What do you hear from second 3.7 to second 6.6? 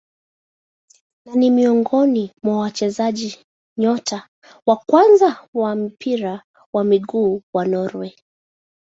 nyota wa kwanza wa mpira